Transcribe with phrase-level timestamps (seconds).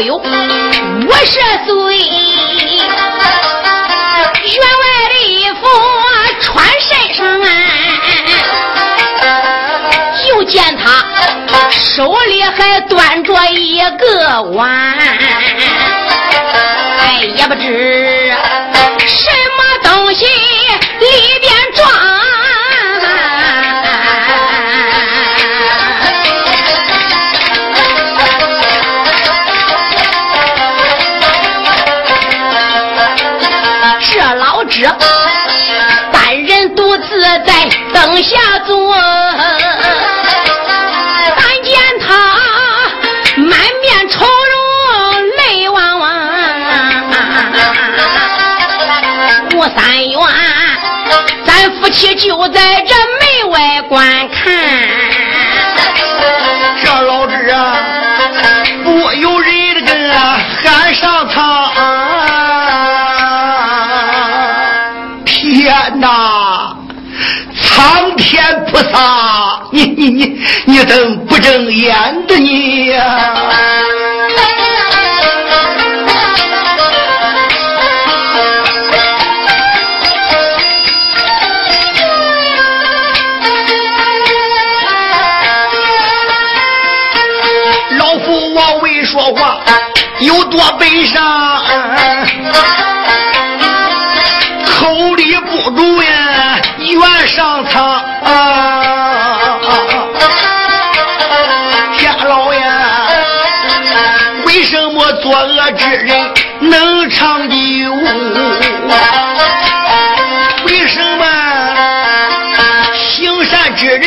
[0.00, 0.22] 有五
[1.24, 2.06] 十岁，员
[4.80, 5.56] 外的衣服
[6.40, 7.46] 穿身上，啊，
[10.26, 11.04] 就见他
[11.70, 14.96] 手里还端着一个碗，
[16.98, 18.32] 哎，也不知
[19.06, 21.06] 什么东西里
[21.40, 21.63] 边。
[38.24, 38.94] 下坐。
[41.36, 42.06] 但见他
[43.36, 44.56] 满面愁容，
[45.36, 46.04] 泪汪汪。
[49.54, 50.18] 吴三元，
[51.44, 54.52] 咱夫妻就在这门外观看，
[70.66, 73.73] 你怎不睁眼的你呀？
[105.90, 107.56] 人能长久？
[110.66, 111.24] 为什么
[112.94, 114.02] 行善之人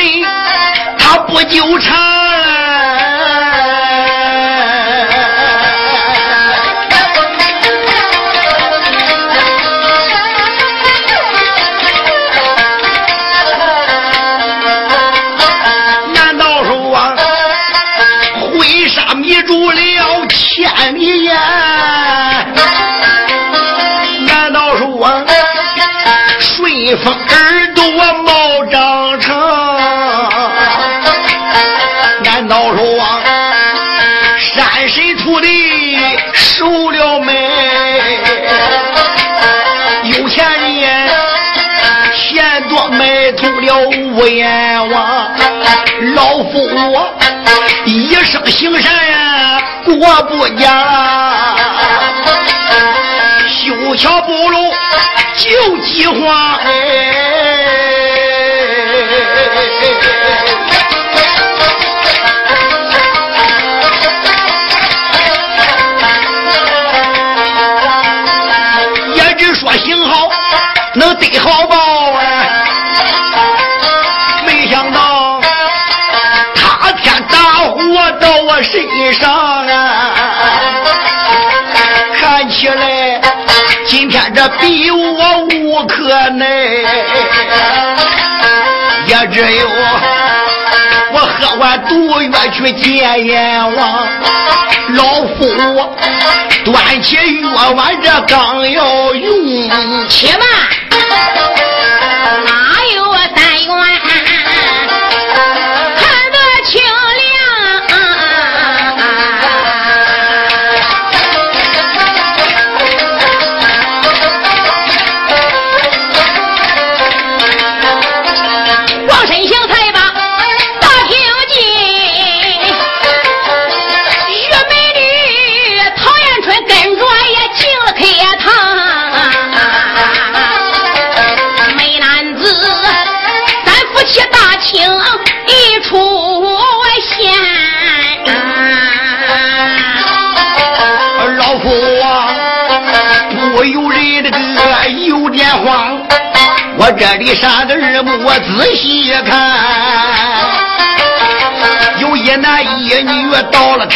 [0.97, 2.16] 他不纠缠？
[44.17, 45.29] 无阎王，
[46.15, 47.13] 老夫我
[47.85, 48.91] 一生行善
[49.85, 51.55] 过不假，
[53.47, 54.73] 修桥补路。
[55.35, 56.71] 救饥荒，哎，
[69.13, 70.27] 也只说行好
[70.95, 71.76] 能得好报
[78.67, 79.33] 身上
[79.65, 80.13] 啊，
[82.19, 83.21] 看起来。
[83.85, 86.45] 今天这逼我无可奈，
[89.05, 89.65] 也只有
[91.13, 94.07] 我喝完毒药去见阎王。
[94.89, 95.03] 老
[95.37, 95.39] 夫
[96.65, 100.41] 端起药碗，这刚要用，且慢。
[102.45, 102.51] 哪
[102.95, 103.06] 有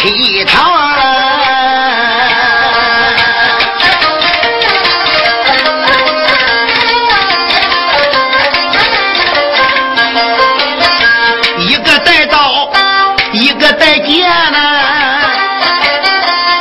[0.04, 0.60] 一堂，
[11.58, 12.68] 一个带刀，
[13.32, 14.58] 一个带剑呢。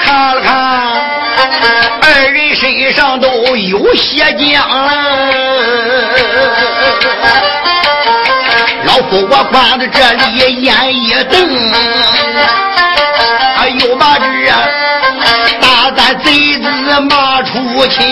[0.04, 0.54] 看了看，
[2.04, 4.92] 二人身上都有血浆了。
[8.84, 12.71] 老夫我站在这里，眼一瞪。
[17.82, 18.04] 骂出腔，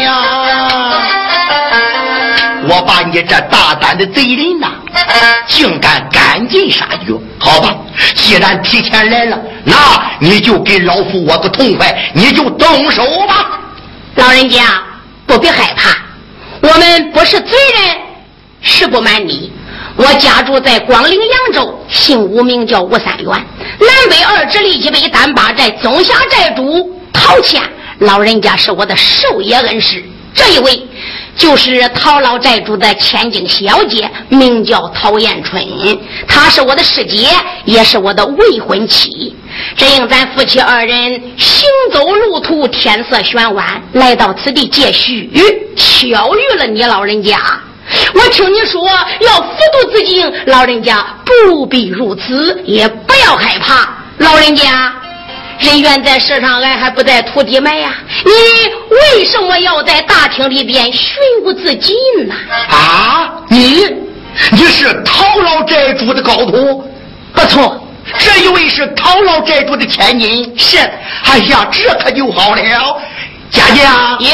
[2.67, 4.67] 我把你这大胆的贼人呐，
[5.47, 7.13] 竟敢赶尽杀绝！
[7.38, 7.75] 好吧，
[8.15, 9.75] 既然提前来了，那
[10.19, 13.59] 你就给老夫我个痛快，你就动手吧，
[14.15, 14.61] 老人家。
[15.25, 15.95] 不必害怕，
[16.61, 17.95] 我们不是罪人。
[18.63, 19.53] 实不瞒你，
[19.95, 23.27] 我家住在广陵扬州，姓吴，名叫吴三元。
[23.27, 27.61] 南北二直隶一北单八寨总辖寨主陶谦，
[28.00, 30.03] 老人家是我的寿爷恩师。
[30.34, 30.88] 这一位
[31.36, 35.62] 就是陶老寨主的千金小姐，名叫陶艳春，
[36.27, 37.27] 她是我的师姐，
[37.65, 39.36] 也是我的未婚妻。
[39.75, 45.12] 只因咱夫妻二人行走路途，天色玄晚，来到此地借宿，
[45.75, 47.38] 巧遇了你老人家。
[48.13, 53.89] 我听你说要服毒自尽，老人家不必如此，也不要害怕。
[54.20, 54.94] 老人家，
[55.60, 57.94] 人员在世上，俺还不在土地埋呀。
[58.25, 58.32] 你
[58.96, 61.96] 为什么要在大厅里边寻不自尽
[62.28, 62.36] 呢？
[62.70, 63.86] 啊，你，
[64.51, 66.84] 你是陶老寨主的高徒？
[67.34, 67.84] 不错。
[68.18, 70.78] 这一位是陶老寨主的千金，是。
[71.25, 72.62] 哎呀，这可就好了。
[73.51, 74.30] 佳佳，有，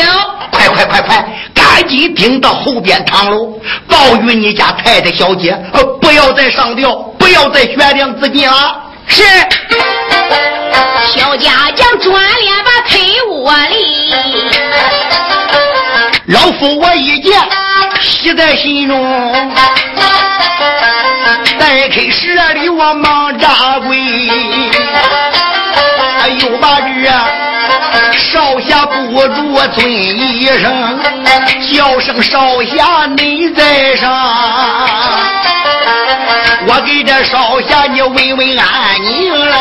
[0.51, 8.81] 快快快快，赶紧顶到后边堂楼，报与你家太太小姐，呃，不要再上吊，不要再悬梁自尽了。
[9.07, 9.23] 是。
[11.07, 14.11] 小家将转脸把推窝里，
[16.33, 17.39] 老夫我一见，
[18.01, 19.45] 喜在心中。
[21.57, 23.97] 再开十里我忙扎跪，
[26.39, 27.11] 又把这
[28.17, 30.99] 少侠不住尊一声，
[31.73, 34.11] 叫声少侠你在上，
[36.67, 39.55] 我给这少侠你问问安宁来，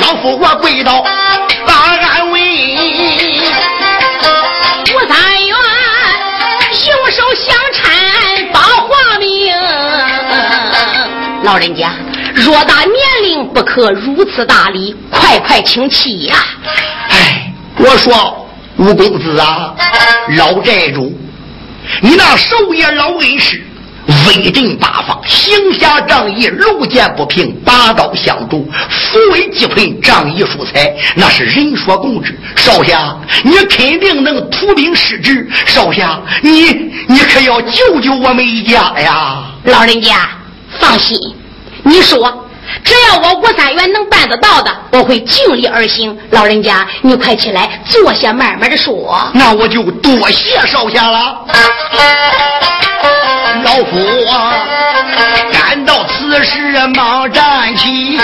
[0.00, 1.04] 老夫我跪倒。
[11.44, 11.90] 老人家，
[12.36, 16.36] 偌大年龄不可如此大礼，快快请起呀！
[17.10, 18.41] 哎，我说
[18.82, 19.74] 吴公子啊，
[20.36, 21.16] 老寨主，
[22.00, 23.62] 你那寿爷老恩师，
[24.26, 32.36] 威震八方，行侠仗义，路见不平拔刀相助，扶危济困，仗义疏财，那是人所共知。
[32.56, 35.48] 少侠，你肯定能图兵失职。
[35.64, 36.72] 少侠，你
[37.06, 39.44] 你可要救救我们一家呀！
[39.64, 40.28] 老人家。
[40.80, 41.16] 放心，
[41.82, 42.41] 你说，
[42.84, 46.18] 只要我吴三元能办得到的，我会尽力而行。
[46.30, 49.30] 老人家，你快起来坐下，慢慢的说。
[49.34, 51.44] 那我就多谢少侠了。
[53.64, 54.54] 老夫啊
[55.52, 58.18] 赶到此时忙站起，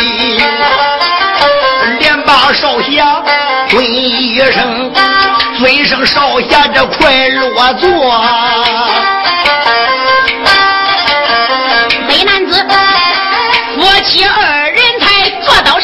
[1.98, 3.22] 连把少侠
[3.68, 4.90] 尊一声，
[5.58, 7.88] 尊声少侠这快落座。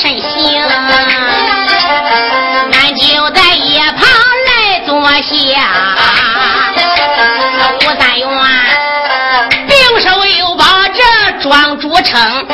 [0.05, 0.63] 身行，
[2.73, 4.07] 俺就在一旁
[4.47, 5.33] 来坐下。
[7.81, 8.29] 吴三元
[9.67, 11.01] 并手又把这
[11.41, 12.47] 庄主称，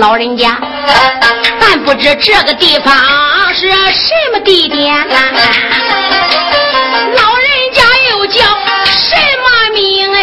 [0.00, 0.58] 老人家，
[1.58, 2.94] 但不知这个地方
[3.54, 4.94] 是什么地点？
[7.16, 8.42] 老人家又叫
[8.84, 10.20] 什么名哎？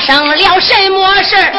[0.00, 1.52] 生了什么事儿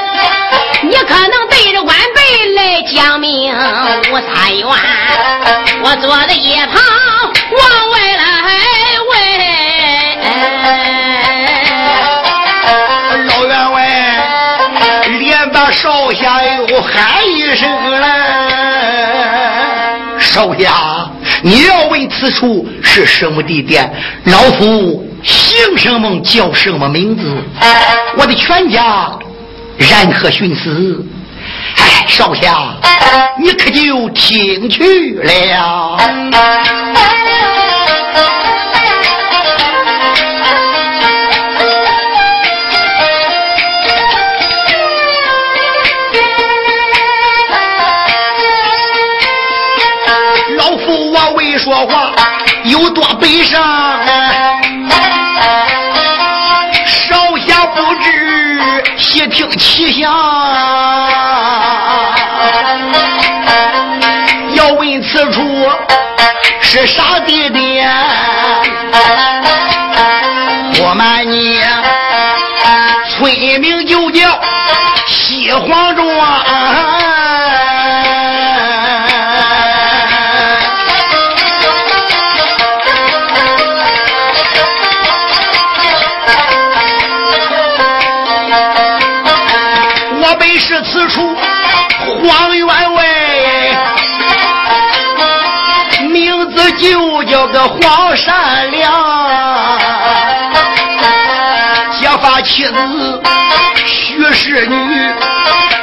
[0.83, 2.21] 你可能对着晚辈
[2.55, 3.53] 来讲明。
[3.53, 4.67] 吴三元，
[5.83, 6.81] 我坐在一旁
[7.51, 8.23] 往外来
[9.09, 9.11] 问。
[13.27, 13.77] 老员外。
[15.19, 17.69] 连把少侠又喊一声
[17.99, 18.07] 来，
[20.19, 21.09] 少侠，
[21.43, 23.93] 你要问此处是什么地点，
[24.25, 25.05] 老夫
[25.61, 27.23] 姓什么叫什么名字，
[28.17, 29.11] 我的全家
[29.77, 31.05] 然何寻死？
[31.77, 32.73] 哎，少侠，
[33.37, 35.97] 你可就听去了。
[50.57, 52.13] 老夫我未说话
[52.63, 54.00] 有多悲伤，
[60.01, 60.11] 娘。
[64.55, 65.69] 要问此处
[66.59, 67.87] 是啥地点，
[97.91, 98.89] 好善良，
[101.99, 103.21] 结发妻子
[103.85, 105.13] 许氏女，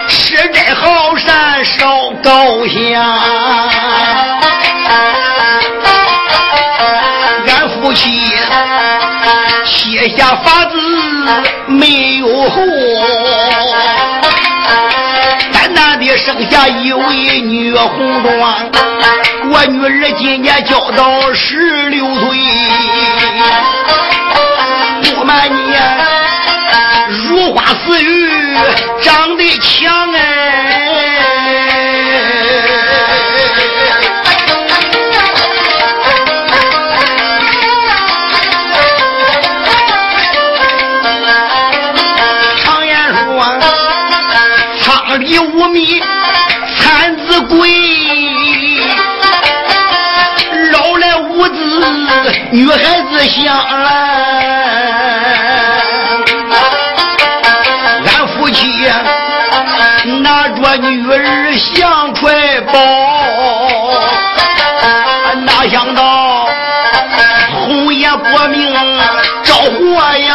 [0.08, 3.04] 吃斋好善烧高香，
[7.46, 8.32] 俺夫妻
[9.66, 10.80] 写下法子
[11.66, 12.62] 没有后。
[16.16, 18.70] 生下一位女红妆，
[19.50, 21.56] 我女儿今年交到十
[21.90, 22.38] 六岁，
[25.14, 25.76] 不瞒你，
[27.28, 28.56] 如花似玉，
[29.02, 30.57] 长得强哎。
[52.50, 53.46] 女孩子想
[53.82, 53.88] 来
[58.04, 58.86] 俺夫妻
[60.22, 62.78] 拿着女儿像块宝，
[65.44, 66.46] 哪想到
[67.52, 68.74] 红颜薄命
[69.44, 69.78] 着祸
[70.16, 70.27] 呀！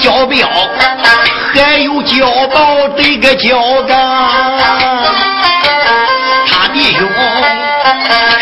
[0.00, 0.48] 交镖，
[1.54, 4.28] 还有交刀，这个蛟刚，
[6.46, 7.06] 他弟兄。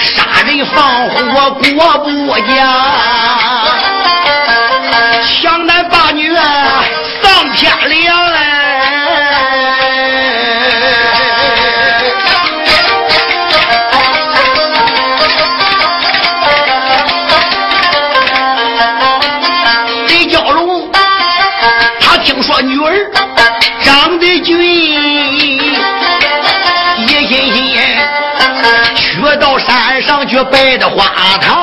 [0.01, 2.09] 杀人放火国不
[2.47, 2.57] 家，
[30.29, 31.57] 去拜的花堂，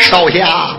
[0.00, 0.70] 少侠，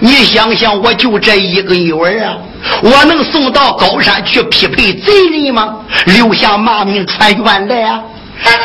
[0.00, 2.36] 你想想，我就这一个女儿啊，
[2.82, 5.76] 我能送到高山去匹配贼人吗？
[6.06, 8.02] 留下骂名传冤来啊！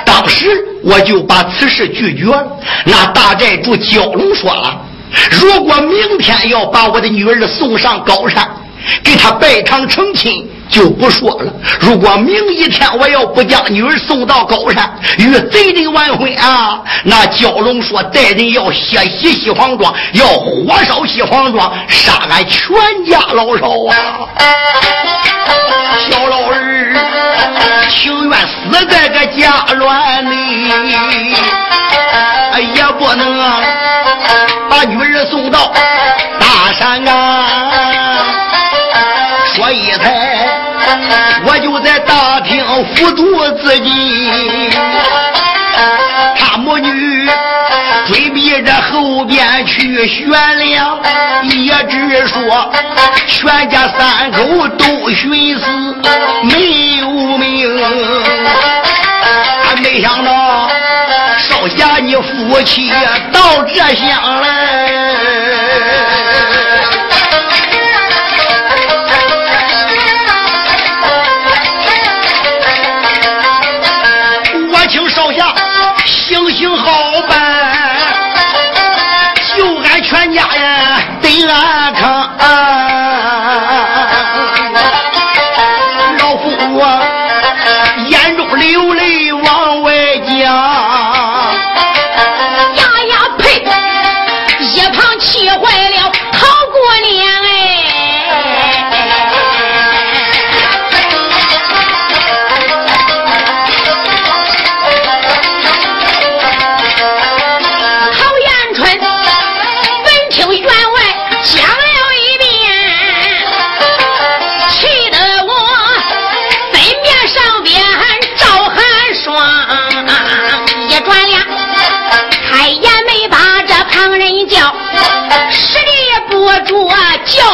[0.05, 0.47] 当时
[0.83, 2.45] 我就把此事拒绝了。
[2.85, 4.75] 那大寨主蛟龙说了，
[5.39, 8.49] 如果明天要把我的女儿送上高山，
[9.03, 10.49] 给他拜堂成亲。
[10.71, 11.53] 就不说了。
[11.81, 22.73] 如果明一天我要不将女儿送到高山与贼人完婚啊，那蛟龙说带人要血洗西黄庄，要火烧西黄庄，杀俺全
[23.05, 24.29] 家老少啊！
[26.09, 30.71] 小老儿情愿死在个家乱里，
[32.73, 33.37] 也不能
[34.69, 35.73] 把女儿送到
[36.39, 37.45] 大山啊！
[39.55, 40.40] 所以才。
[41.45, 44.69] 我就在大厅辅助自己，
[46.37, 47.29] 他母女
[48.07, 50.99] 追逼着后边去悬梁，
[51.43, 52.71] 也只说
[53.27, 55.65] 全家三口都寻死
[56.43, 57.81] 没有命。
[59.67, 60.69] 俺没想到
[61.37, 62.91] 少侠你夫妻
[63.31, 65.30] 到这乡来。
[76.31, 77.00] 星星好。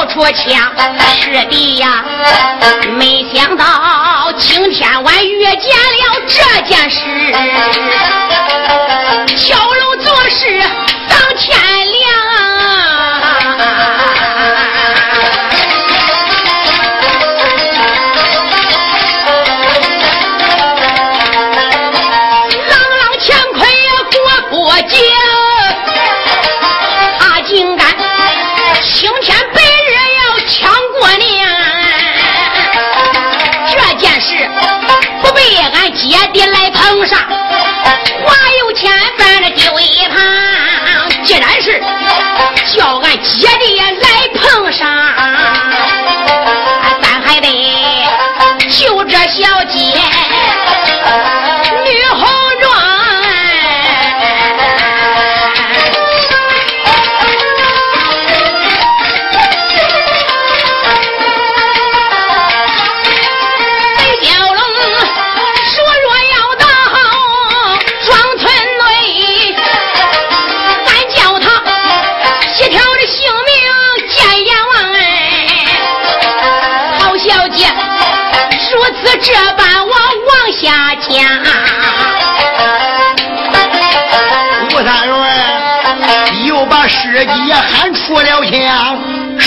[0.07, 0.73] 出枪
[1.19, 2.03] 师弟呀，
[2.97, 6.99] 没想到今天晚遇见了这件事，
[9.35, 10.61] 敲楼做事
[11.09, 11.59] 当天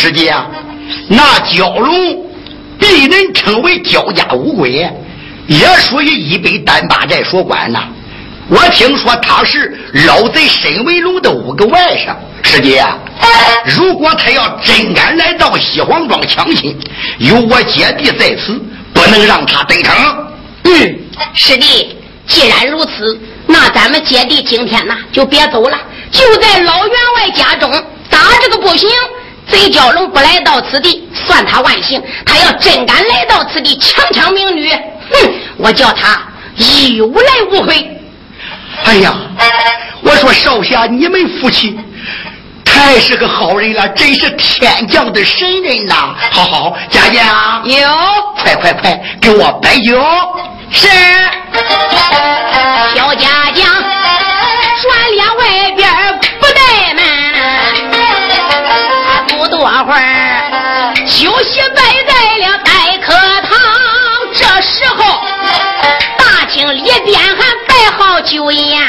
[0.00, 0.34] 枪，师姐，
[1.08, 2.24] 那蛟龙
[2.78, 4.88] 被人称为蛟家五鬼，
[5.46, 7.84] 也属于一北单八寨所管呐。
[8.48, 12.14] 我听说他是老贼沈文龙的五个外甥。
[12.42, 12.84] 师姐，
[13.76, 16.76] 如果他要真敢来到西黄庄抢亲，
[17.18, 18.60] 有我姐弟在此，
[18.92, 19.94] 不能让他得逞。
[20.64, 20.98] 嗯，
[21.34, 21.94] 师弟，
[22.26, 25.78] 既然如此，那咱们姐弟今天呐就别走了。
[26.10, 27.70] 就在老员外家中
[28.08, 28.88] 打这个不行，
[29.50, 32.02] 贼蛟龙不来到此地，算他万幸。
[32.24, 35.32] 他要真敢来到此地强抢民女，哼！
[35.58, 36.22] 我叫他
[36.96, 37.96] 有来无回。
[38.84, 39.14] 哎呀，
[40.02, 41.78] 我说少侠，你们夫妻
[42.64, 46.14] 太是个好人了，真是天降的神人呐！
[46.30, 47.74] 好好，佳佳有，
[48.36, 50.00] 快快快，给我摆酒。
[50.72, 50.86] 是，
[52.94, 53.64] 小佳佳
[54.82, 55.69] 转两外
[61.44, 63.50] 席摆在了待客堂。
[64.34, 65.24] 这时候，
[66.18, 68.80] 大厅里边还摆好酒宴。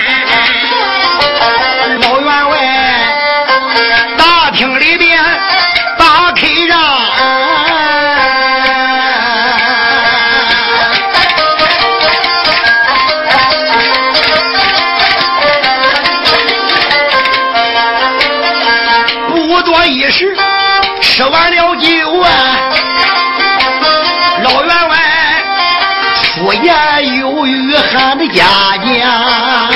[27.81, 28.45] 喊的家
[28.83, 29.69] 娘，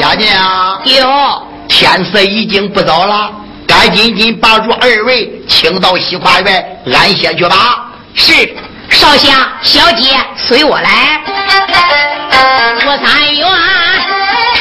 [0.00, 3.30] 家娘有天色已经不早了，
[3.66, 7.86] 赶紧紧把住二位请到西花园安歇去吧。
[8.14, 8.56] 是，
[8.90, 11.20] 少侠小姐随我来。
[12.86, 13.48] 我三元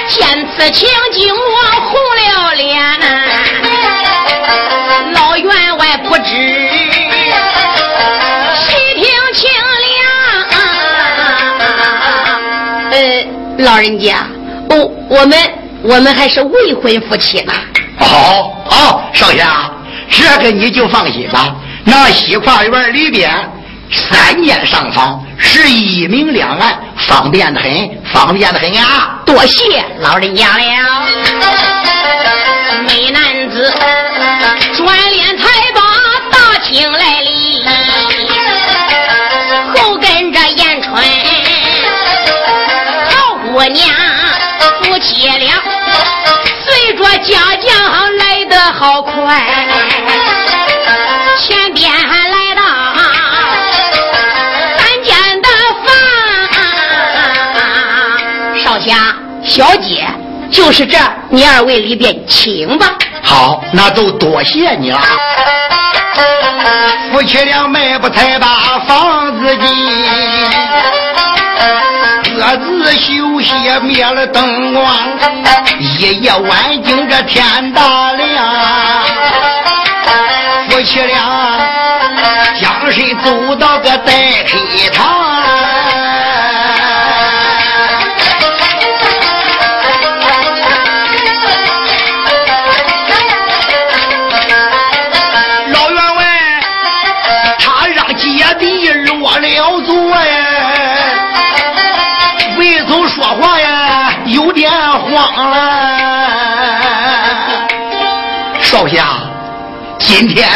[0.07, 3.22] 见此情景，我红了脸。
[13.73, 14.17] 老人家，
[14.69, 15.35] 我我们
[15.81, 17.51] 我们还是未婚夫妻呢。
[17.97, 19.71] 好，好，少侠，
[20.11, 21.55] 这个你就放心吧。
[21.83, 23.31] 那西跨院里边
[23.89, 29.19] 三间上房，是一明两暗，方便的很，方便的很啊！
[29.25, 30.63] 多谢老人家了。
[32.85, 33.73] 美男子
[34.77, 35.32] 转脸
[48.83, 49.13] 好快，
[51.39, 52.61] 前边来到
[54.77, 55.47] 三间的
[55.85, 55.87] 房，
[58.61, 60.05] 少侠小姐。
[60.51, 62.93] 就是这，你二位里边请吧。
[63.23, 64.99] 好，那就多谢你了。
[67.13, 69.69] 夫妻俩迈步才把房子进，
[72.43, 73.53] 各自休息，
[73.83, 74.85] 灭了灯光，
[75.79, 78.45] 一夜晚经这天大亮。
[80.69, 81.17] 夫妻俩
[82.59, 84.57] 将身走到个待客
[84.91, 85.12] 堂。
[110.33, 110.49] 天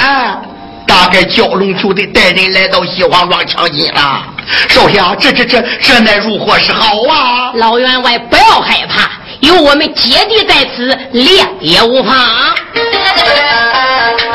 [0.87, 4.23] 大概蛟龙就得带人来到西黄庄抢金了。
[4.69, 7.51] 少侠，这这这这乃如何是好啊？
[7.55, 9.09] 老员外不要害怕，
[9.41, 12.15] 有我们姐弟在此，谅也无妨。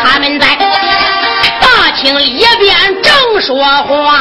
[0.04, 0.46] 他们在
[1.60, 4.18] 大厅里边正说话。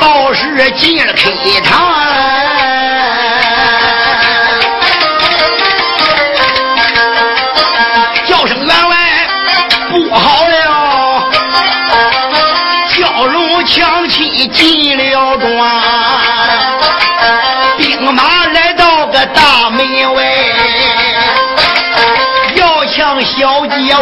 [0.00, 1.30] 报事进了客
[1.62, 1.94] 堂，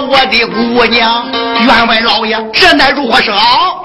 [0.01, 3.85] 我的姑娘，员外老爷，这乃如何是好？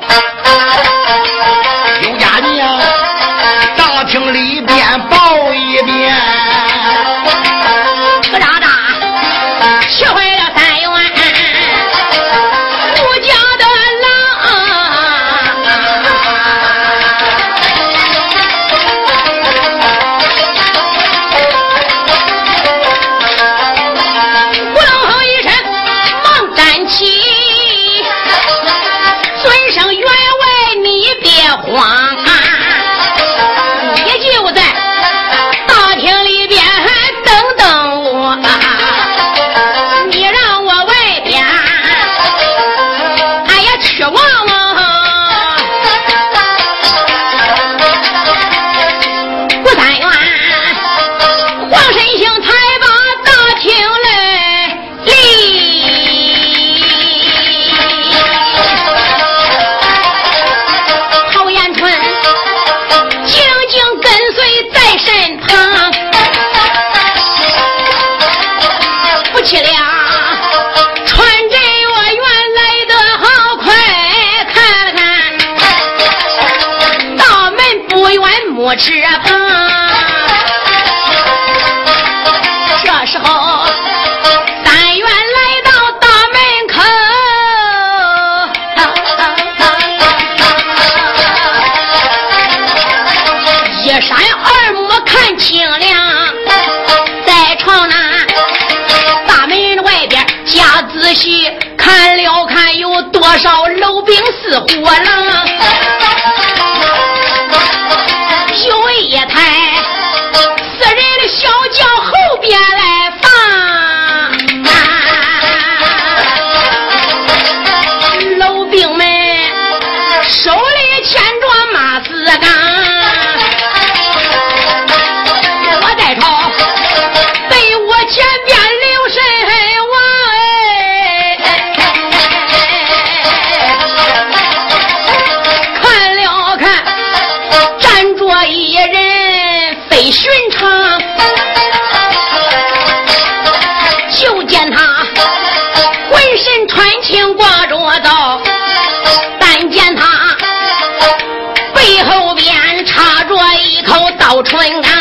[154.47, 154.91] 春岗，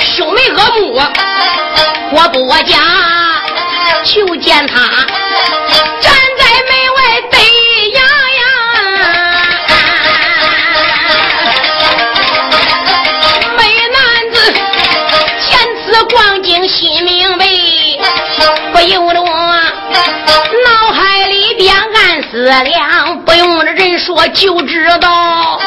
[0.00, 1.00] 秀眉恶目，
[2.12, 2.76] 我不假，
[4.04, 4.76] 就见他
[6.00, 7.40] 站在门外对
[7.92, 8.00] 呀
[8.38, 8.42] 呀，
[13.56, 13.98] 美男
[14.32, 14.36] 子
[15.40, 17.46] 见此光景心明白，
[18.72, 25.58] 不由得我脑海里边暗思量，不用人说就知道。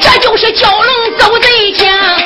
[0.00, 2.23] 这就是蛟龙走的江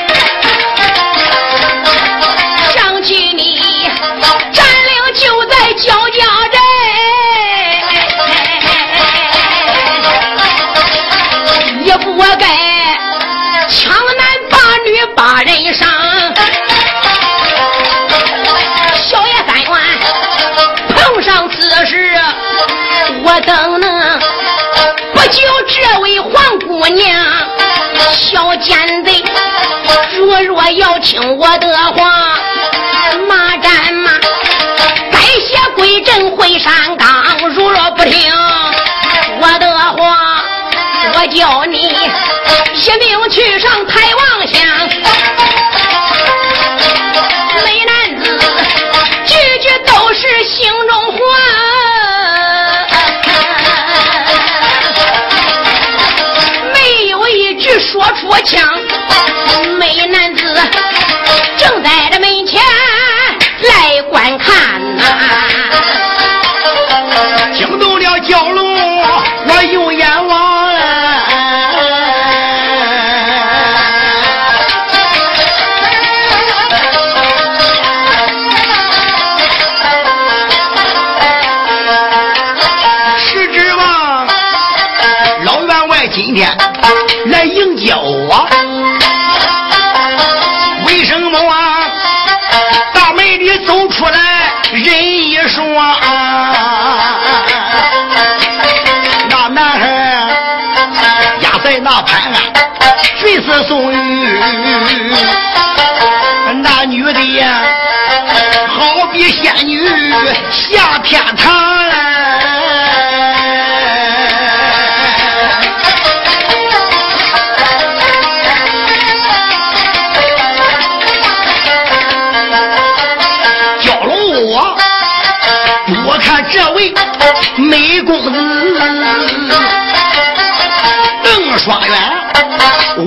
[31.09, 32.39] 听我的话，
[33.27, 34.11] 马战马，
[35.11, 37.09] 改邪归正回山岗。
[37.49, 38.31] 如若不听
[39.41, 40.45] 我的话，
[41.15, 44.61] 我叫你一命去上太王乡。
[58.29, 58.63] 我抢，
[59.79, 60.43] 美男子
[61.57, 62.61] 正在这门前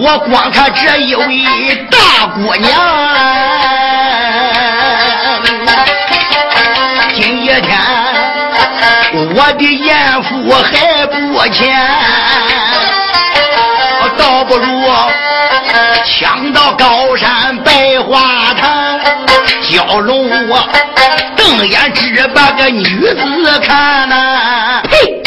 [0.03, 1.45] 我光看这一位
[1.91, 2.71] 大姑娘，
[7.13, 7.77] 今一天
[9.35, 11.87] 我的艳福还不浅，
[14.17, 14.89] 倒不如
[16.03, 18.99] 抢到高山百花堂，
[19.61, 20.67] 蛟龙我。
[21.37, 24.81] 瞪眼只把个女子看呐！
[24.89, 25.20] 呸！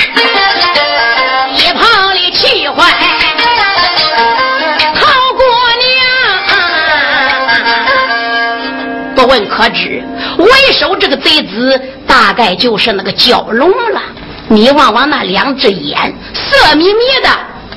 [9.26, 10.02] 问可知，
[10.38, 14.02] 为首这个贼子大概就是那个蛟龙了。
[14.48, 17.28] 你望望那两只眼，色眯眯的，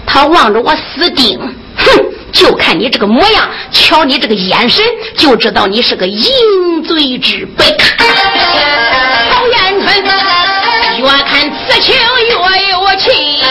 [0.05, 1.39] 他望着我死盯，
[1.77, 2.03] 哼！
[2.33, 4.83] 就看你这个模样，瞧你这个眼神，
[5.15, 6.29] 就知道你是个淫
[6.83, 7.65] 贼之辈。
[7.97, 10.03] 曹延春
[10.99, 13.41] 越看此情越有气，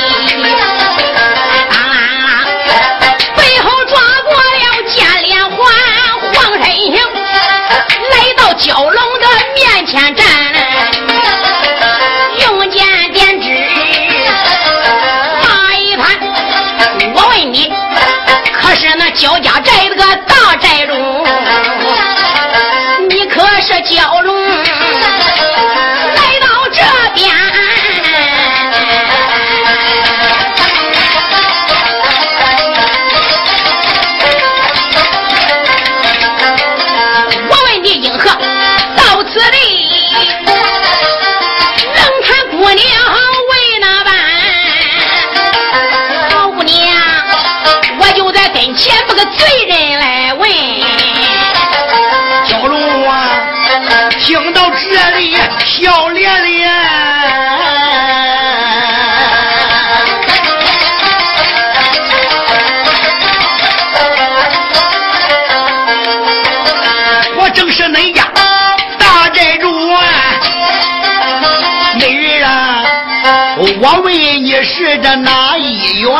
[75.02, 76.10] 这哪一员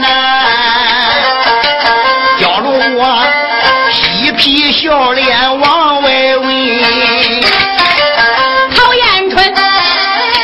[0.00, 0.06] 呐？
[2.38, 3.24] 蛟龙我
[3.90, 6.82] 嬉皮笑脸往外问，
[8.74, 9.54] 陶彦春，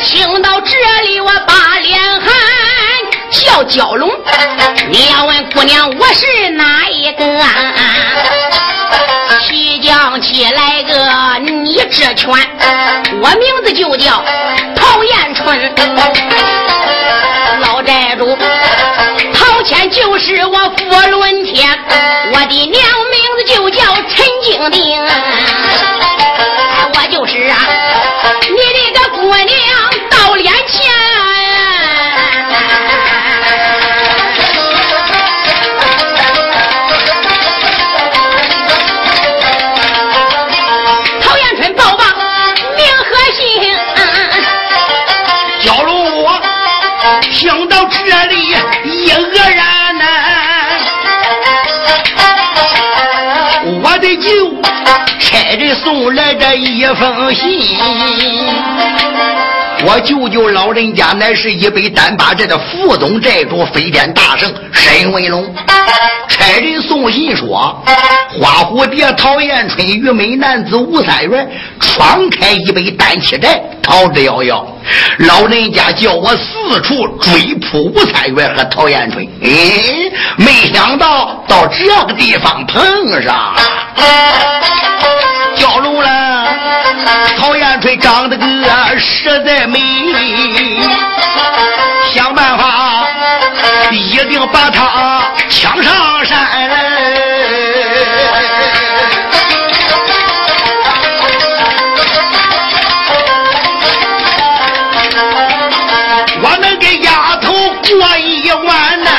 [0.05, 2.31] 听到这里我把脸汗。
[3.31, 4.11] 笑蛟龙，
[4.91, 7.25] 你要问姑娘我是哪一个？
[9.41, 12.35] 西江起来个你这拳，
[13.21, 14.25] 我名字就叫
[14.75, 15.75] 陶彦春。
[19.69, 21.69] 天就是我佛伦天，
[22.33, 24.99] 我的娘名字就叫陈金定，
[26.95, 27.59] 我就是啊，
[28.49, 29.47] 你的个姑娘
[30.09, 30.91] 到脸前。
[41.21, 42.05] 陶艳春报报
[42.75, 43.05] 名和
[43.37, 43.39] 姓，
[45.61, 46.41] 小龙我
[47.31, 48.57] 听到这里
[54.21, 57.79] 就差人送来这一封信，
[59.87, 65.55] 我舅舅老人家乃是一北单八寨的副总寨主飞天大圣沈文龙。
[66.29, 67.83] 差人送信说，
[68.41, 71.49] 花蝴蝶陶艳春与美男子吴三元
[71.81, 74.65] 闯开一北单七寨，逃之夭夭。
[75.19, 79.49] 老人家叫我四处追捕吴三元和陶艳春，哎，
[80.37, 82.83] 没想到到这个地方碰
[83.23, 83.55] 上，
[85.57, 86.49] 蛟龙了。
[87.39, 87.57] 陶
[88.19, 88.45] 长得个
[88.99, 89.79] 实在美，
[92.13, 93.07] 想办法
[93.93, 96.37] 一定把他抢上山
[96.69, 96.77] 来。
[106.43, 109.11] 我能给丫头过一晚呢，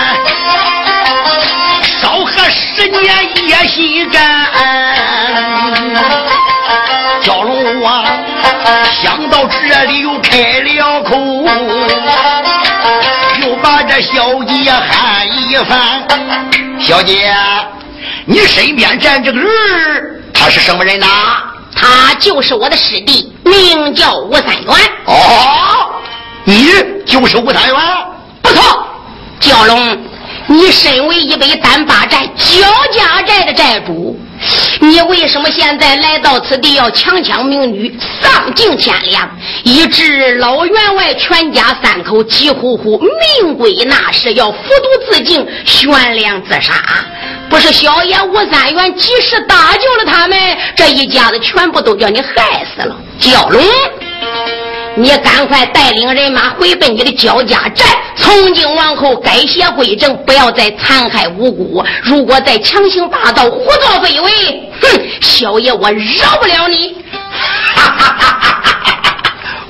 [2.02, 4.39] 少喝十年也心甘。
[9.50, 11.18] 这里又开了口，
[13.41, 16.04] 又把这小姐喊一番。
[16.80, 17.34] 小姐，
[18.26, 21.08] 你身边站这个人儿，他是什么人呐？
[21.76, 24.74] 他就是我的师弟，名叫吴三元。
[25.06, 25.91] 哦，
[26.43, 26.68] 你
[27.06, 27.76] 就是吴三元？
[28.41, 28.88] 不错，
[29.39, 29.97] 蛟龙，
[30.47, 34.20] 你身为一北单八寨焦家寨的寨主，
[34.82, 39.30] 你为什么现在来到此地要强抢民女，丧尽天良，
[39.64, 43.00] 以致老员外全家三口急呼呼
[43.42, 46.74] 命归那时，要服毒自尽，悬梁自杀？
[47.50, 50.38] 不是小爷吴三元及时搭救了他们，
[50.76, 52.96] 这一家子全部都叫你害死了。
[53.20, 53.62] 蛟龙。
[54.96, 57.86] 你赶快带领人马回奔你的焦家寨，
[58.16, 61.84] 从今往后改邪归正，不要再残害无辜。
[62.04, 64.32] 如果再强行霸道、胡作非为，
[64.82, 64.88] 哼，
[65.22, 66.96] 小爷我饶不了你！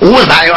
[0.00, 0.56] 吴三元，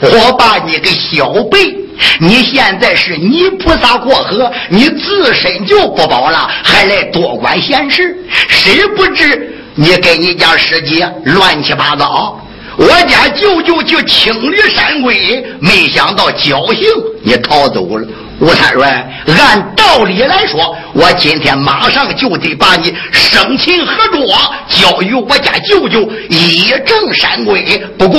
[0.00, 1.74] 我把你个小辈，
[2.18, 8.16] 你现在是泥菩萨过河，你自身就不保了，还来多管闲事，
[8.48, 12.38] 谁不知你跟你家师姐乱七八糟？
[12.80, 16.88] 我家舅舅去清理山龟，没想到侥幸
[17.22, 18.08] 你逃走了。
[18.38, 19.06] 吴三元，
[19.38, 24.26] 按道理来说，我今天马上就得把你生擒合捉，
[24.66, 27.62] 交与我家舅舅以正山鬼。
[27.98, 28.18] 不过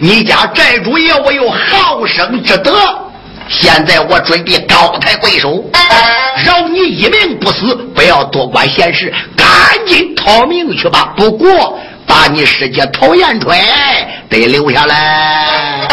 [0.00, 2.72] 你家寨主爷我有好生之德，
[3.50, 5.62] 现在我准备高抬贵手，
[6.42, 9.46] 饶你一命不死，不要多管闲事，赶
[9.86, 11.12] 紧逃命去吧。
[11.18, 11.78] 不过。
[12.06, 13.58] 把你师姐陶艳春
[14.28, 15.88] 得留下来。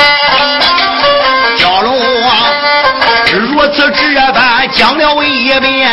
[1.57, 1.97] 蛟龙
[2.28, 2.47] 啊，
[3.34, 5.89] 如此这般讲了一遍，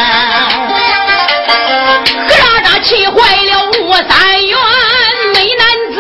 [2.27, 3.13] 咯喳喳气坏
[3.45, 4.57] 了吴三元
[5.35, 5.97] 美男子，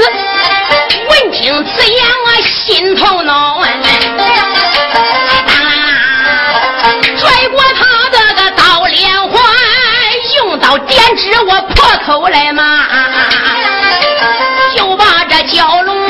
[1.10, 1.96] 闻听此言
[2.26, 3.62] 我，心头恼。
[7.16, 9.32] 拽过他的个刀连环，
[10.36, 12.62] 用刀点指我破口来骂。
[14.76, 16.07] 就把这蛟龙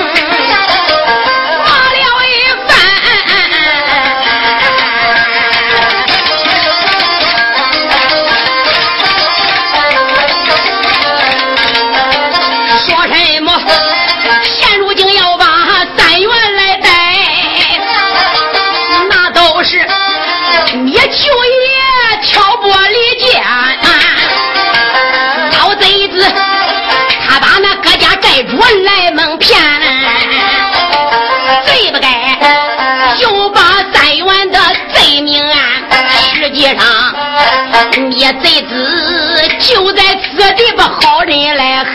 [38.18, 40.02] 你贼子就在
[40.34, 41.86] 此地把好人来害。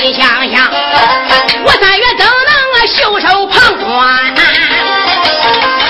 [0.00, 0.66] 你想想，
[1.62, 4.34] 我三月怎能袖手旁观？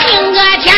[0.08, 0.74] 今个天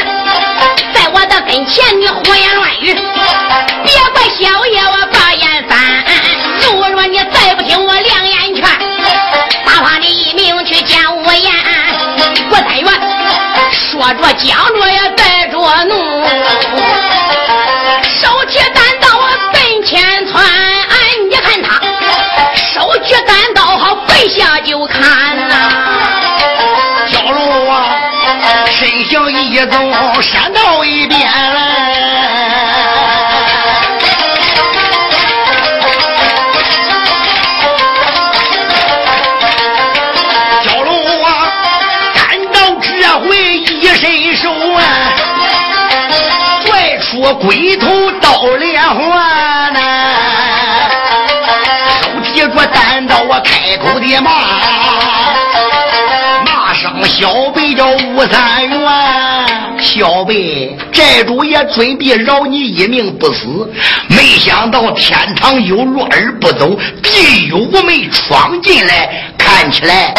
[0.92, 6.04] 在我的跟前你胡言乱语，别怪小爷我把眼翻。
[6.60, 8.62] 如若你再不听我两眼劝，
[9.64, 11.50] 打发你一命去见我言。
[12.50, 12.92] 我三元
[13.72, 16.22] 说着讲着也带着怒，
[18.20, 19.08] 手提单刀
[19.52, 20.44] 奔前窜。
[21.30, 21.80] 你看他
[22.74, 25.00] 手举单刀好背下就砍
[25.48, 25.54] 呐。
[27.06, 27.94] 小龙啊，
[28.66, 31.20] 身形一纵闪到一边
[40.62, 41.52] 小龙啊，
[42.14, 44.82] 赶到这回一伸手啊，
[46.66, 47.76] 拽出龟
[53.80, 54.30] 狗爹骂。
[56.44, 63.46] 骂声小辈叫吴三元，小辈债主也准备饶你一命不死，
[64.08, 69.08] 没想到天堂有路而不走，地狱无门闯进来。
[69.38, 70.14] 看起来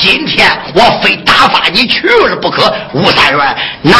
[0.00, 2.72] 今天我非打发你去了不可。
[2.94, 3.96] 吴三元，拿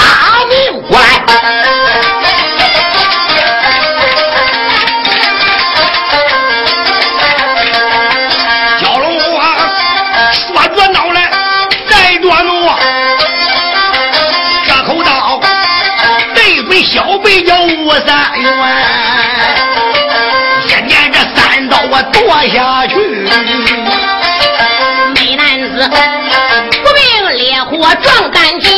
[0.48, 2.41] 命过来！
[18.07, 18.49] 三元，
[20.66, 22.18] 一念这三刀我剁
[22.49, 22.95] 下去。
[25.14, 25.88] 美男子
[26.82, 27.01] 不明
[27.36, 27.70] 烈火
[28.03, 28.70] 撞丹田，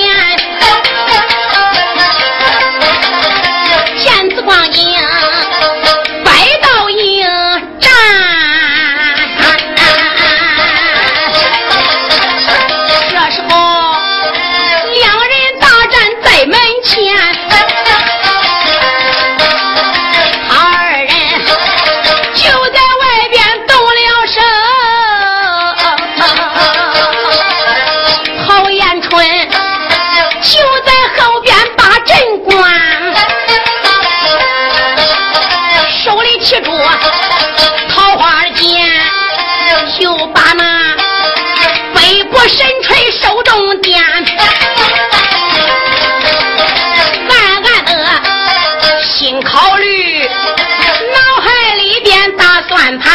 [52.74, 53.12] 算盘。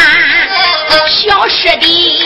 [1.06, 2.24] 小师弟，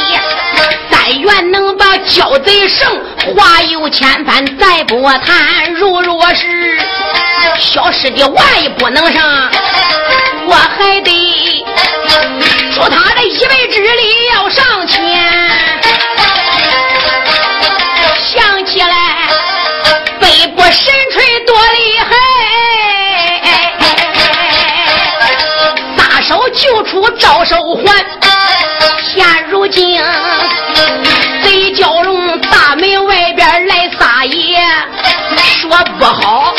[0.89, 2.89] 但愿能把交贼胜，
[3.35, 5.75] 话有千番再不谈。
[5.75, 6.79] 如若是
[7.59, 9.51] 小师弟万一不能上，
[10.47, 11.65] 我还得
[12.73, 15.03] 祝他的一辈之力要上前。
[18.17, 19.29] 想起来，
[20.21, 22.15] 北部神锤多厉害，
[26.55, 27.85] 救出赵守环。
[29.03, 30.01] 现如今，
[31.43, 34.59] 贼蛟龙大门外边来撒野，
[35.61, 36.55] 说不好，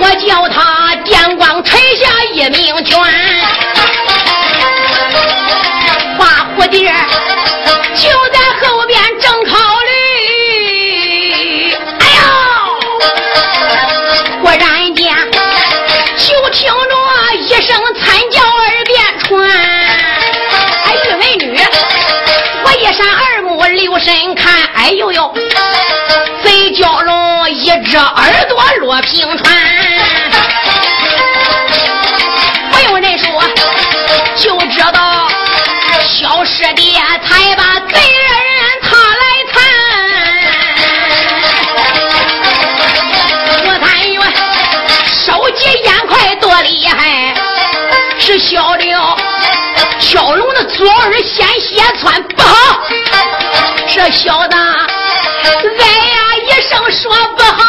[0.00, 2.98] 我叫他电光锤下一命拳。
[26.42, 29.54] 贼蛟龙一只耳朵落平川。
[32.70, 33.42] 不用人说，
[34.36, 35.28] 就知道
[36.02, 36.92] 小师弟
[37.26, 38.32] 才把贼人
[38.82, 39.54] 他来参。
[43.66, 44.12] 我参与
[45.24, 47.34] 手疾眼快多厉害，
[48.18, 49.16] 是小了
[50.00, 52.80] 蛟龙的左耳先血窜，不好！
[53.88, 57.63] 这小子哎呀一声说不好，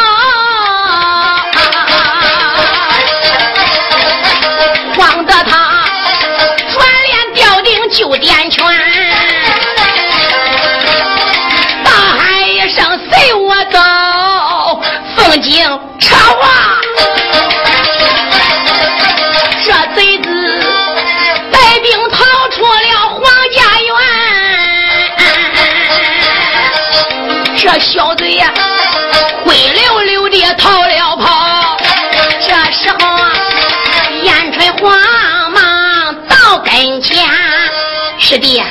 [38.27, 38.65] 师弟呀，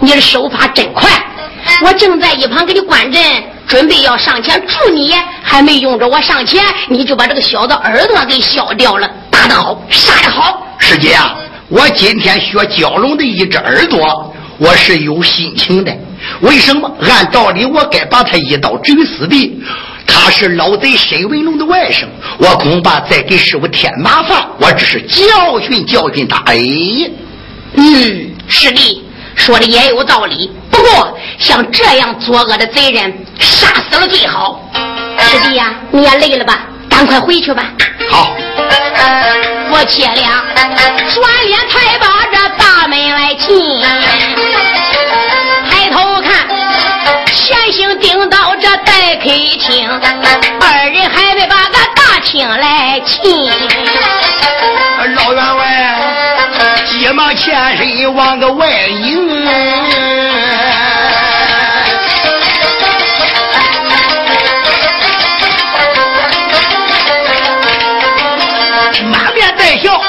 [0.00, 1.08] 你的手法真快！
[1.84, 3.22] 我正在一旁给你观阵，
[3.64, 9.08] 准备要上前助你，还没用着我上前，你就把这个小子耳朵给削掉了。
[9.30, 10.66] 打得好，杀得好！
[10.80, 11.36] 师姐啊，
[11.68, 15.96] 我今天学蛟龙的一只耳朵，我是有心情的。
[16.40, 16.92] 为什么？
[17.00, 19.62] 按道理我该把他一刀置于死地。
[20.08, 22.04] 他是老贼沈文龙的外甥，
[22.38, 24.44] 我恐怕再给师傅添麻烦。
[24.58, 26.38] 我只是教训教训他。
[26.46, 26.56] 哎，
[27.74, 29.04] 嗯，师弟
[29.36, 30.50] 说的也有道理。
[30.70, 34.60] 不过像这样作恶的贼人，杀死了最好。
[35.18, 36.60] 师弟呀，你也累了吧？
[36.88, 37.64] 赶快回去吧。
[38.10, 38.34] 好。
[39.70, 40.42] 我且俩
[41.14, 43.82] 转脸才把这大门来进，
[45.70, 46.48] 抬头看，
[47.34, 49.88] 前行顶到这待客厅，
[50.60, 53.52] 二人还没把个大厅来请。
[57.18, 59.44] 把前身往个外迎，
[69.10, 70.00] 满面带笑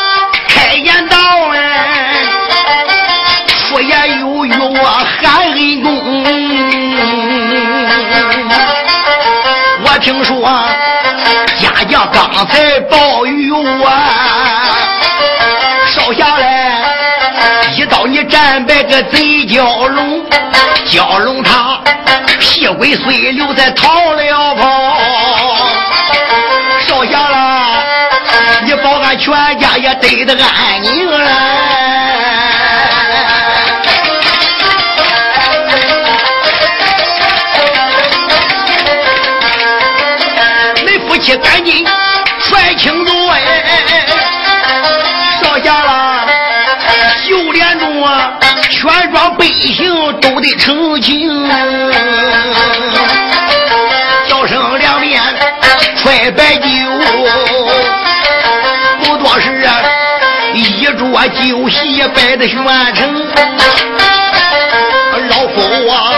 [0.48, 1.18] 开言道
[1.58, 1.58] ：“哎
[3.70, 3.90] 夫爷
[4.20, 4.86] 有与我
[5.20, 5.90] 韩恩公，
[9.84, 10.48] 我听说
[11.58, 13.90] 家将刚才报与我，
[15.88, 16.69] 捎下来。”
[18.30, 20.24] 战败个贼蛟龙，
[20.86, 21.82] 蛟龙他
[22.40, 24.98] 屁鬼碎留在逃了跑，
[26.88, 27.84] 少下了
[28.66, 31.79] 你保俺全家也得的安宁了。
[48.04, 48.40] 啊，
[48.70, 51.30] 全庄百姓都得成亲，
[54.28, 55.22] 叫声两遍
[55.98, 56.68] 揣白酒，
[59.04, 59.82] 不多时啊，
[60.54, 62.58] 一桌酒席摆的全
[62.96, 63.28] 成，
[65.30, 66.14] 老夫啊，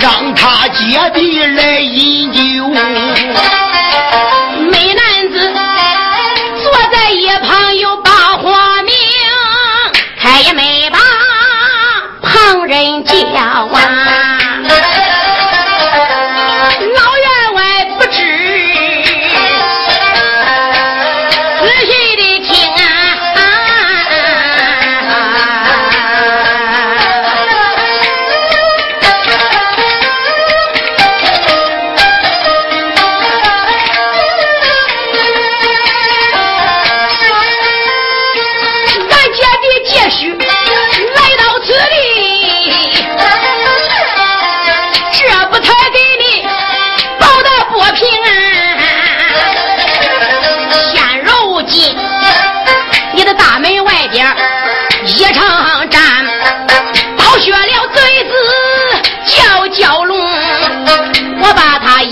[0.00, 1.62] 让他姐弟来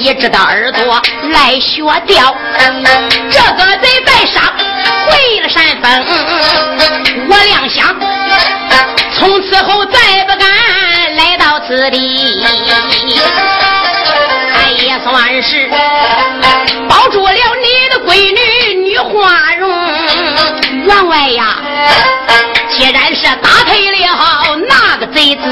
[0.07, 1.02] 一只的耳朵
[1.32, 2.32] 来学掉，
[3.28, 4.52] 这个贼带杀
[5.09, 6.07] 回了山峰。
[7.28, 7.92] 我亮想，
[9.18, 10.46] 从此后再不敢
[11.16, 12.46] 来到此地。
[14.54, 15.68] 俺也算是
[16.88, 19.68] 保住了你的闺女女花容。
[20.86, 21.59] 员外呀，
[22.70, 23.96] 既然是打退了
[24.68, 25.42] 那个贼子，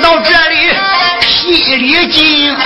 [0.00, 0.70] 到这里，
[1.20, 2.56] 心里惊。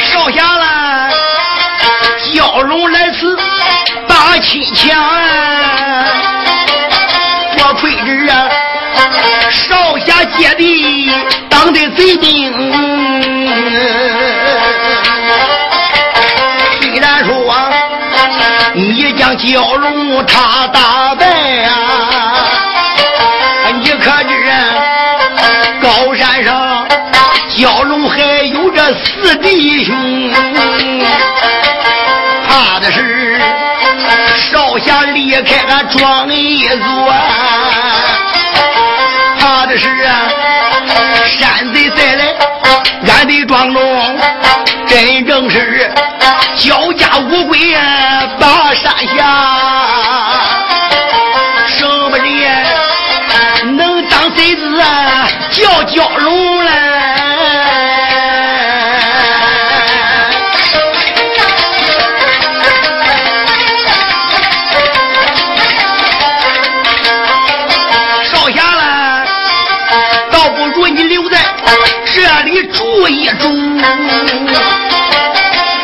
[0.00, 0.64] 少侠嘞，
[2.34, 3.36] 蛟龙来此
[4.08, 4.96] 打亲前，
[7.56, 8.48] 多亏人啊，
[9.50, 11.10] 少侠姐弟
[11.48, 12.31] 当得贼的。
[19.36, 21.26] 蛟龙他打败
[21.64, 21.72] 啊！
[23.80, 24.52] 你可知
[25.80, 26.86] 高山上
[27.48, 28.20] 蛟龙还
[28.52, 30.30] 有这四弟兄，
[32.48, 33.40] 怕的是
[34.36, 37.14] 少侠离开俺庄一座，
[39.38, 40.28] 怕的是啊
[41.28, 42.24] 山贼再来，
[43.06, 43.82] 俺的庄中
[44.86, 45.90] 真正是
[46.56, 47.58] 交加乌龟
[48.38, 49.81] 把山下，
[73.38, 73.48] 住。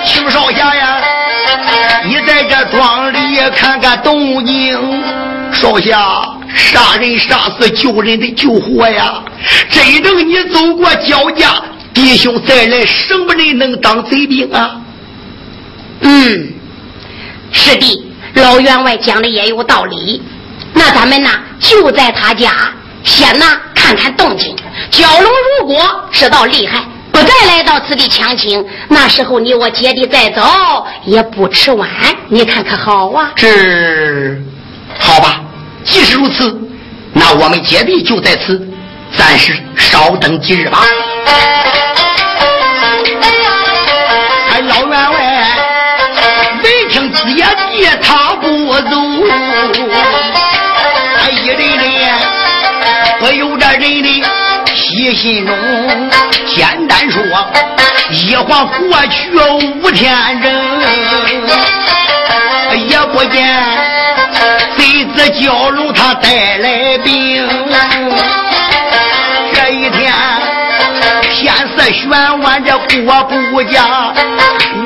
[0.04, 1.00] 请少侠呀，
[2.04, 4.78] 你在这庄里看看动静。
[5.52, 5.98] 少侠，
[6.54, 9.22] 杀人杀死救人的救活呀！
[9.70, 11.60] 真等你走过焦家，
[11.92, 14.76] 弟兄再来，什么人能当贼兵啊？
[16.00, 16.52] 嗯，
[17.50, 20.22] 是的，老员外讲的也有道理。
[20.72, 22.52] 那咱们呢，就在他家
[23.02, 23.44] 先呢
[23.74, 24.54] 看看动静。
[24.92, 30.42] 蛟龙如果知道厉害，不再来到此地抢亲，那时候你我姐弟再走
[31.04, 31.88] 也不迟晚。
[32.28, 33.32] 你看可好啊？
[33.36, 34.42] 是，
[34.98, 35.40] 好吧。
[35.84, 36.60] 既是如此，
[37.12, 38.60] 那我们姐弟就在此
[39.16, 40.84] 暂时稍等几日吧。
[44.50, 45.16] 哎，老员外，
[46.62, 48.90] 闻听子爷弟他不走，
[51.16, 52.04] 哎，一人人
[53.18, 54.27] 不由这人的
[55.14, 55.56] 心中。
[56.46, 57.22] 简单说，
[58.10, 59.30] 一晃过去
[59.80, 60.50] 五天整，
[62.88, 63.46] 也不见。
[64.76, 67.46] 贼子蛟龙他带来兵，
[69.52, 70.12] 这一天
[71.30, 72.08] 天色玄
[72.40, 74.12] 晚，这过不家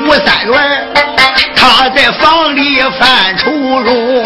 [0.05, 0.87] 吴三元
[1.55, 4.25] 他在房里犯愁容，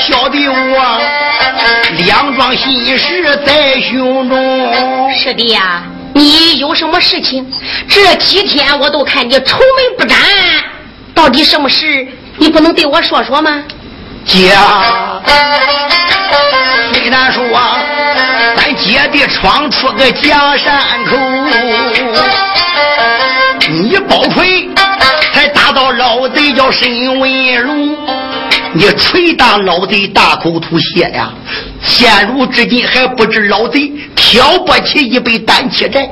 [0.00, 1.00] 小弟我
[1.98, 5.12] 两桩心事在胸中。
[5.14, 5.82] 师弟呀。
[6.12, 7.46] 你有什么事情？
[7.88, 10.18] 这几天我都看你愁眉不展，
[11.14, 12.06] 到底什么事？
[12.36, 13.62] 你不能对我说说吗？
[14.26, 14.50] 姐，
[16.92, 17.42] 虽然说
[18.56, 21.16] 咱姐弟闯出个假山口，
[23.70, 24.68] 你包锤
[25.32, 27.96] 才打到老贼叫沈文龙，
[28.72, 31.30] 你捶打老贼大口吐血呀！
[31.80, 36.08] 现如至今还不知老贼挑拨起一杯单妻债，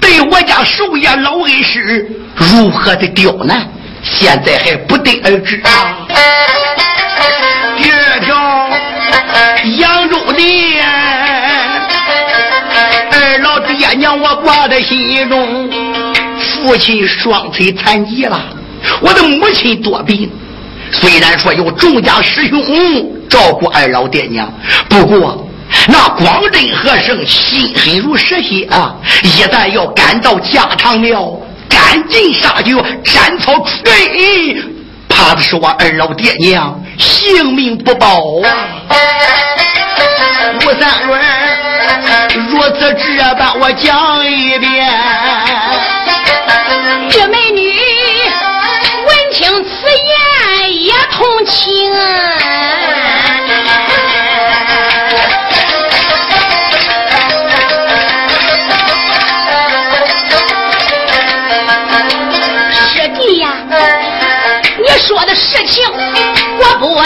[0.00, 3.66] 对我家寿爷老恩师如何的刁难，
[4.02, 6.06] 现在还不得而知啊！
[7.78, 8.36] 第二条，
[9.78, 10.42] 扬州的
[13.10, 15.70] 二老爹娘我挂在心中，
[16.62, 18.40] 父亲双腿残疾了，
[19.00, 20.30] 我的母亲多病。
[20.92, 22.62] 虽然说有众家师兄
[23.28, 24.48] 照顾二老爹娘，
[24.88, 25.44] 不过
[25.88, 28.94] 那光真和尚心狠如蛇蝎啊！
[29.24, 31.36] 一旦要赶到家常庙，
[31.68, 33.94] 赶尽杀绝，斩草除根，
[35.08, 38.06] 怕的是我二老爹娘性命不保
[38.42, 38.48] 啊！
[40.60, 41.20] 吴三轮，
[42.50, 44.86] 如此这般我讲一遍，
[47.10, 47.72] 这美女
[49.06, 50.12] 闻听此言。
[50.74, 51.92] 也同情，
[62.74, 63.54] 师弟呀，
[64.78, 65.84] 你说的事情
[66.58, 67.02] 我不假，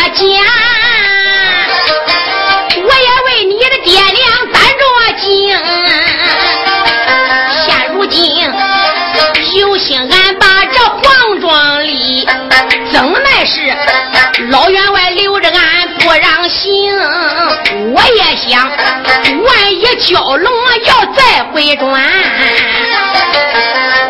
[18.64, 20.52] 万一蛟龙
[20.84, 21.90] 要再回转，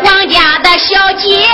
[0.03, 1.47] 王家的小姐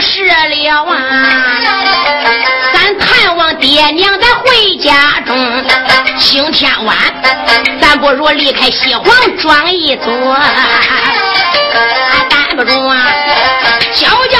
[0.00, 1.60] 的此事了啊！
[2.72, 5.36] 咱探望爹娘，咱回家中。
[6.18, 6.96] 星天晚，
[7.80, 9.06] 咱不如离开西黄
[9.38, 10.06] 庄一坐。
[12.28, 13.06] 担不住啊，
[13.92, 14.38] 小娇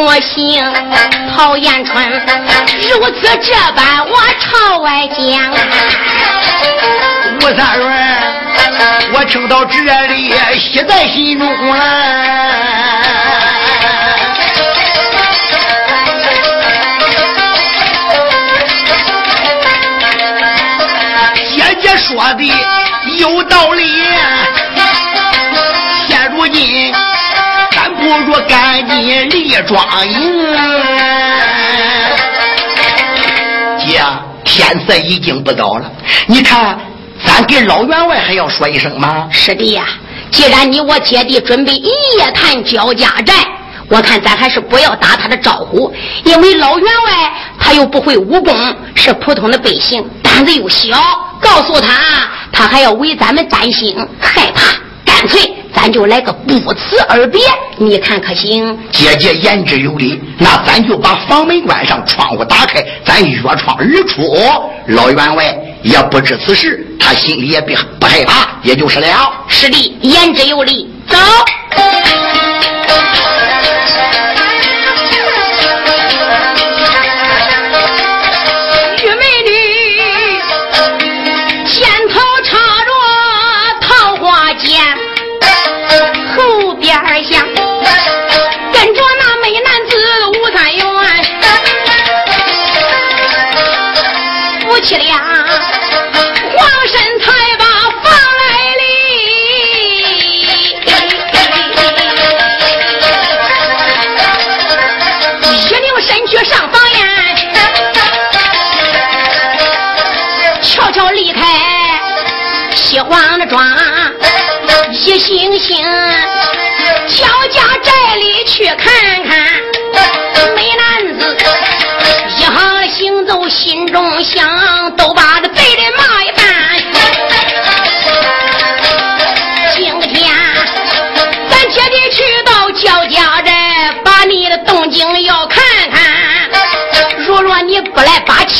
[0.00, 0.64] 不行？
[1.36, 5.18] 陶延春如此这般，我朝外讲。
[7.36, 7.88] 吴三元，
[9.12, 11.78] 我听到这里，喜在心中啊！
[21.54, 22.50] 姐姐说的
[23.18, 23.84] 有道理，
[26.08, 26.90] 现如今
[28.00, 30.18] 不如赶紧离庄营。
[33.78, 34.02] 姐，
[34.44, 35.90] 天色已经不早了，
[36.26, 36.78] 你看。
[37.22, 39.28] 咱给老员外还要说一声吗？
[39.30, 39.84] 是的呀，
[40.30, 43.34] 既然你我姐弟准备一夜谈焦家寨，
[43.90, 45.92] 我看咱还是不要打他的招呼，
[46.24, 48.56] 因为老员外他又不会武功，
[48.94, 50.98] 是普通的百姓，胆子又小，
[51.42, 51.90] 告诉他，
[52.50, 57.40] 他还要为咱们担心害怕，干脆咱就来个不辞而别，
[57.78, 58.78] 你看可行？
[58.92, 64.22] 姐姐言之有理，那咱就把房门关上，窗户打开，咱越窗而出，
[64.88, 66.86] 老员外也不知此事。
[67.00, 69.32] 他心里也别不害怕，也就是了。
[69.48, 70.92] 是的，言之有理。
[71.08, 71.16] 走。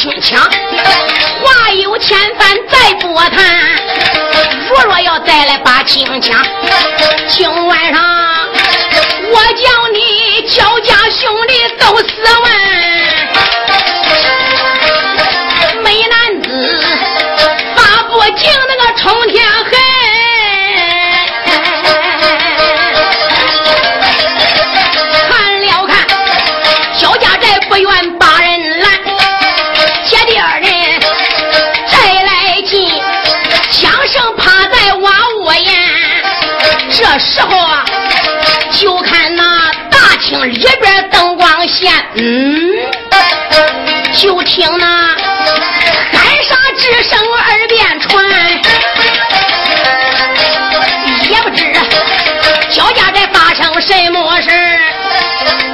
[0.00, 3.76] 来把亲抢，话有千番再不谈。
[4.70, 6.42] 若若要再来把金枪，
[7.28, 8.02] 今晚上
[9.30, 12.89] 我叫你乔家兄弟都死完。
[37.18, 37.84] 时候啊，
[38.72, 42.70] 就看那大厅里边灯光线，嗯，
[44.14, 44.86] 就听那
[46.12, 48.24] 喊杀之声耳边传，
[51.28, 51.72] 也不知
[52.70, 54.50] 焦家在发生什么事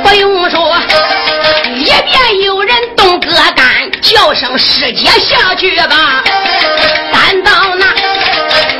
[0.03, 0.77] 不用说，
[1.75, 2.76] 一边有人，
[4.01, 6.23] 叫声师姐下去吧，
[7.13, 7.87] 咱到那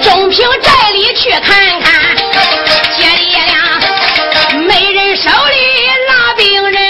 [0.03, 2.17] 中平寨里去看看。
[2.97, 3.81] 姐弟俩
[4.67, 5.35] 没人手里
[6.09, 6.81] 拉病人，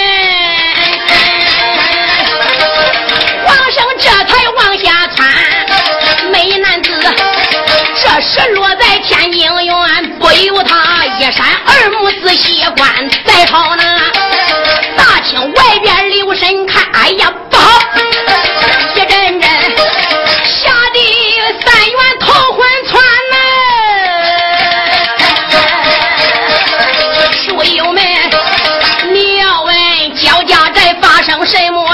[3.45, 5.17] 王生这才往下窜。
[6.31, 6.89] 美男子
[7.95, 14.11] 这时落在天宁院，不由他一山二目仔细观，再朝那
[14.95, 15.96] 大厅外边。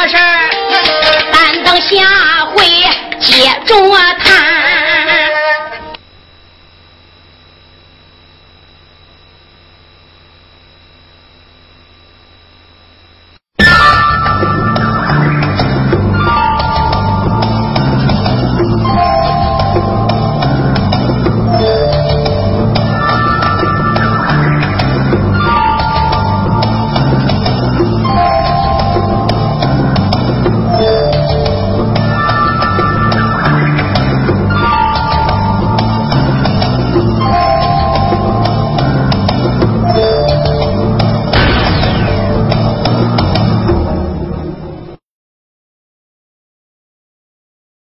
[0.08, 0.50] 事儿，
[1.32, 2.66] 但等下回
[3.20, 3.34] 接
[3.66, 3.76] 着
[4.20, 4.33] 谈。